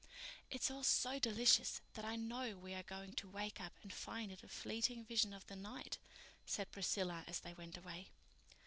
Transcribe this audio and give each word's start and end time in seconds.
"It's 0.49 0.71
all 0.71 0.81
so 0.83 1.19
delicious 1.19 1.79
that 1.93 2.03
I 2.03 2.15
know 2.15 2.57
we 2.57 2.73
are 2.73 2.81
going 2.81 3.13
to 3.17 3.29
wake 3.29 3.61
up 3.61 3.73
and 3.83 3.93
find 3.93 4.31
it 4.31 4.43
a 4.43 4.47
fleeting 4.47 5.05
vision 5.05 5.31
of 5.31 5.45
the 5.45 5.55
night," 5.55 5.99
said 6.43 6.71
Priscilla 6.71 7.23
as 7.27 7.41
they 7.41 7.53
went 7.53 7.77
away. 7.77 8.09